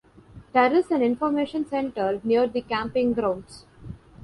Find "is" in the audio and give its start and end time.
0.73-0.89